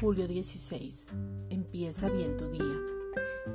[0.00, 1.12] Julio 16.
[1.50, 2.76] Empieza bien tu día.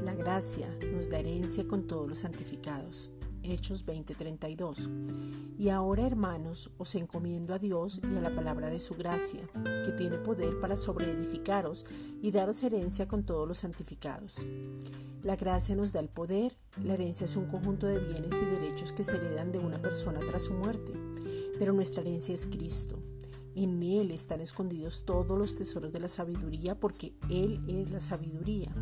[0.02, 3.12] La gracia nos da herencia con todos los santificados.
[3.44, 4.90] Hechos 20:32.
[5.58, 9.48] Y ahora, hermanos, os encomiendo a Dios y a la palabra de su gracia,
[9.86, 11.86] que tiene poder para sobreedificaros
[12.22, 14.46] y daros herencia con todos los santificados.
[15.22, 18.92] La gracia nos da el poder, la herencia es un conjunto de bienes y derechos
[18.92, 20.92] que se heredan de una persona tras su muerte,
[21.58, 23.00] pero nuestra herencia es Cristo.
[23.56, 28.74] En Él están escondidos todos los tesoros de la sabiduría porque Él es la sabiduría.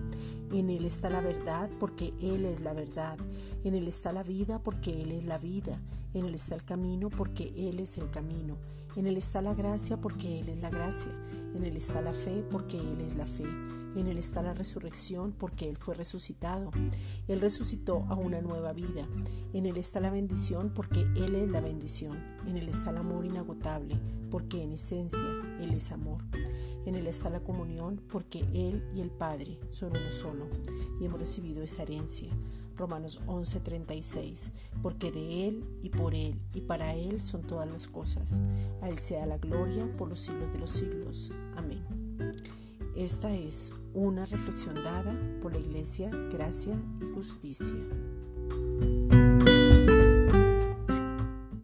[0.52, 3.18] En Él está la verdad porque Él es la verdad.
[3.64, 5.82] En Él está la vida porque Él es la vida.
[6.14, 8.58] En Él está el camino porque Él es el camino.
[8.96, 11.12] En Él está la gracia porque Él es la gracia.
[11.56, 13.46] En Él está la fe porque Él es la fe.
[13.96, 16.72] En Él está la resurrección porque Él fue resucitado.
[17.28, 19.08] Él resucitó a una nueva vida.
[19.54, 22.18] En Él está la bendición porque Él es la bendición.
[22.48, 25.28] En Él está el amor inagotable porque en esencia
[25.60, 26.22] Él es amor.
[26.86, 30.48] En Él está la comunión porque Él y el Padre son uno solo
[31.00, 32.32] y hemos recibido esa herencia.
[32.82, 34.52] Romanos 11:36,
[34.82, 38.42] porque de Él y por Él y para Él son todas las cosas.
[38.82, 41.32] A Él sea la gloria por los siglos de los siglos.
[41.56, 41.86] Amén.
[42.96, 47.78] Esta es una reflexión dada por la Iglesia Gracia y Justicia.